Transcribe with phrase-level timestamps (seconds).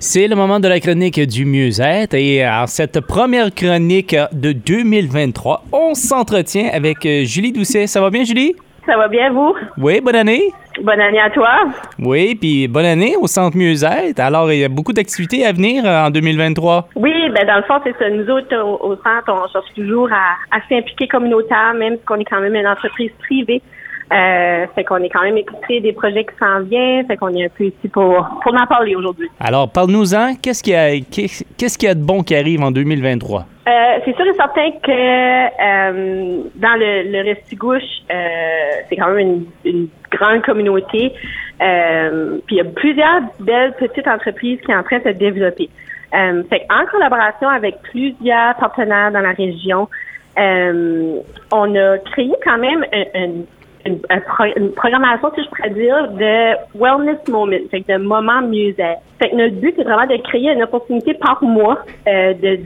[0.00, 5.64] C'est le moment de la chronique du mieux-être et en cette première chronique de 2023,
[5.72, 7.88] on s'entretient avec euh, Julie Doucet.
[7.88, 8.54] Ça va bien, Julie?
[8.86, 9.56] Ça va bien, vous?
[9.76, 10.52] Oui, bonne année.
[10.84, 11.48] Bonne année à toi.
[11.98, 14.20] Oui, puis bonne année au Centre Mieux-être.
[14.20, 16.90] Alors, il y a beaucoup d'activités à venir euh, en 2023.
[16.94, 18.08] Oui, ben dans le fond, c'est ça.
[18.08, 22.20] Nous autres, au, au centre, on cherche toujours à, à s'impliquer communautaire, même si on
[22.20, 23.60] est quand même une entreprise privée.
[24.10, 27.06] Euh, fait qu'on est quand même écouté des projets qui s'en viennent.
[27.06, 29.28] Fait qu'on est un peu ici pour, pour en parler aujourd'hui.
[29.38, 30.34] Alors, parle-nous-en.
[30.42, 33.40] Qu'est-ce qu'il y, a- qu'est- qu'est-ce qu'il y a de bon qui arrive en 2023?
[33.68, 33.72] Euh,
[34.06, 39.18] c'est sûr et certain que euh, dans le, le Restigouche, euh, c'est quand même
[39.64, 41.12] une, une grande communauté.
[41.60, 45.18] Euh, puis il y a plusieurs belles petites entreprises qui sont en train de se
[45.18, 45.68] développer.
[46.14, 49.86] Euh, fait en collaboration avec plusieurs partenaires dans la région,
[50.38, 51.16] euh,
[51.52, 53.44] on a créé quand même un- un-
[53.88, 59.00] une, un pro- une programmation, si je pourrais dire, de wellness moment, de moments mieux-être.
[59.20, 62.60] Fait que notre but, c'est vraiment de créer une opportunité par mois euh, de,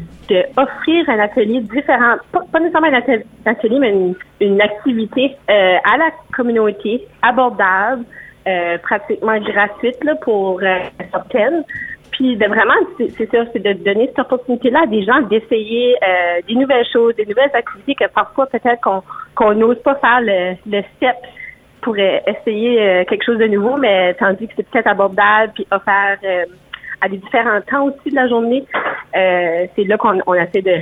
[1.09, 6.11] un atelier différent, pas, nécessairement un atel- atelier, mais une, une activité euh, à la
[6.37, 8.05] communauté, abordable,
[8.47, 10.79] euh, pratiquement gratuite là, pour euh,
[11.13, 11.65] certaines.
[12.13, 16.41] Puis de vraiment, c'est ça, c'est de donner cette opportunité-là à des gens d'essayer euh,
[16.47, 18.81] des nouvelles choses, des nouvelles activités que parfois peut-être
[19.35, 21.17] qu'on n'ose pas faire le, le step
[21.81, 25.67] pour euh, essayer euh, quelque chose de nouveau, mais tandis que c'est peut-être abordable puis
[25.71, 26.19] offert
[27.01, 28.65] à des différents temps aussi de la journée.
[29.13, 30.77] C'est là qu'on on essaie de,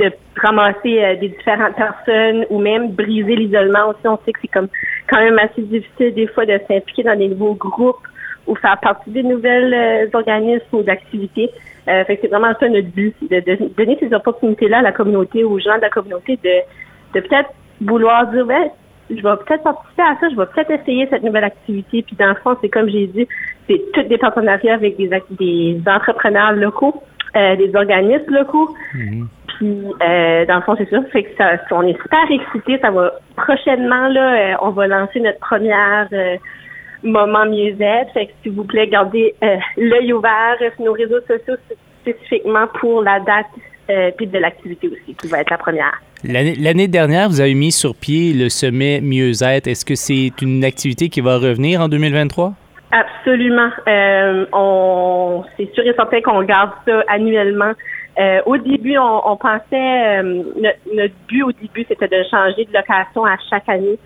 [0.00, 4.08] de ramasser des différentes personnes ou même briser l'isolement aussi.
[4.08, 4.68] On sait que c'est comme
[5.08, 8.02] quand même assez difficile des fois de s'impliquer dans des nouveaux groupes
[8.46, 11.50] ou faire partie des nouvelles euh, organismes ou d'activités.
[11.88, 14.92] Euh, fait que c'est vraiment ça notre but, de, de donner ces opportunités-là à la
[14.92, 17.50] communauté, aux gens de la communauté, de, de peut-être
[17.80, 18.70] vouloir dire, ben,
[19.10, 22.02] je vais peut-être participer à ça, je vais peut-être essayer cette nouvelle activité.
[22.02, 23.28] Puis dans le fond, c'est comme j'ai dit,
[23.68, 27.02] c'est tous des partenariats avec des, entrepreneurs locaux,
[27.36, 28.74] euh, des organismes locaux.
[28.92, 30.88] Puis euh, dans le fond, c'est.
[31.10, 32.78] Fait que ça, on est super excités.
[32.80, 36.08] Ça va prochainement là, euh, on va lancer notre première
[37.04, 38.12] moment mieux-être.
[38.12, 41.56] Fait que s'il vous plaît, gardez euh, l'œil ouvert sur nos réseaux sociaux
[42.02, 43.46] spécifiquement pour la date
[43.90, 46.00] euh, puis de l'activité aussi, qui va être la première.
[46.24, 49.66] L'année l'année dernière, vous avez mis sur pied le sommet mieux-être.
[49.66, 52.54] Est-ce que c'est une activité qui va revenir en 2023?
[52.90, 53.70] Absolument.
[53.88, 57.72] Euh, on, c'est sûr et certain qu'on garde ça annuellement.
[58.18, 62.64] Euh, au début, on, on pensait, euh, notre, notre but au début, c'était de changer
[62.64, 63.98] de location à chaque année.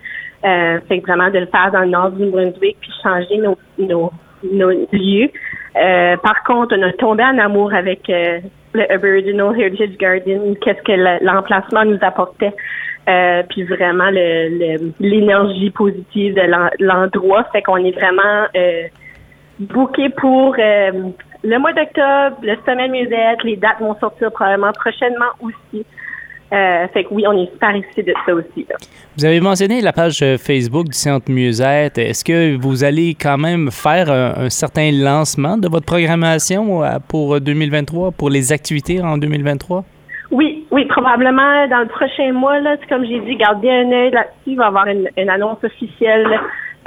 [0.45, 4.69] Euh, fait vraiment de le faire dans le nord du Brunswick puis changer nos, nos,
[4.93, 5.29] lieux.
[5.75, 8.39] Euh, par contre, on a tombé en amour avec euh,
[8.73, 12.53] le Aboriginal Heritage Garden, qu'est-ce que le- l'emplacement nous apportait.
[13.09, 14.09] Euh, puis vraiment
[14.99, 17.43] l'énergie positive de l'en- l'endroit.
[17.51, 18.83] Fait qu'on est vraiment euh,
[19.59, 23.43] booké pour le mois d'octobre, le semaine mieux-être.
[23.45, 25.85] Les dates vont sortir probablement prochainement aussi.
[26.51, 28.65] Euh, fait que oui, on est super excités de ça aussi.
[28.69, 28.75] là.
[29.17, 31.97] Vous avez mentionné la page euh, Facebook du Centre Mieux-être.
[31.99, 36.97] Est-ce que vous allez quand même faire un, un certain lancement de votre programmation euh,
[37.07, 39.83] pour euh, 2023, pour les activités en 2023?
[40.31, 44.33] Oui, oui, probablement dans le prochain mois, là, comme j'ai dit, gardez un œil là-dessus.
[44.47, 46.27] Il va y avoir une, une annonce officielle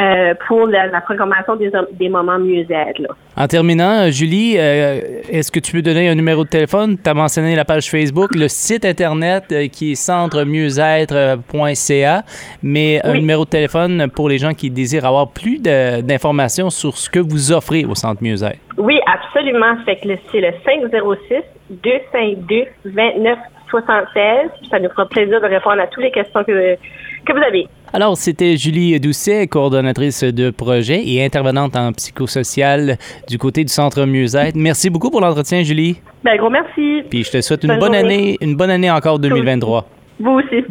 [0.02, 3.02] euh, pour la, la programmation des, des moments mieux-être.
[3.36, 4.98] En terminant, euh, Julie, euh,
[5.30, 6.96] est-ce que tu peux donner un numéro de téléphone?
[7.02, 12.22] Tu as mentionné la page Facebook, le site Internet euh, qui est centremieuxêtre.ca,
[12.62, 17.08] mais un numéro de téléphone pour les gens qui désirent avoir plus d'informations sur ce
[17.08, 18.58] que vous offrez au Centre Mieux-être.
[18.78, 19.76] Oui, absolument.
[19.84, 23.38] Fait que le- c'est le 506 252 29
[23.70, 24.50] 76.
[24.70, 27.66] Ça nous fera plaisir de répondre à toutes les questions que, que vous avez.
[27.94, 32.96] Alors, c'était Julie Doucet, coordonnatrice de projet et intervenante en psychosocial
[33.28, 34.56] du côté du Centre Mieux-être.
[34.56, 36.00] Merci beaucoup pour l'entretien, Julie.
[36.24, 37.02] Ben, gros merci.
[37.10, 38.14] Puis je te souhaite une Bonne bonne journée.
[38.14, 39.86] année, une bonne année encore 2023.
[40.20, 40.64] Vous aussi.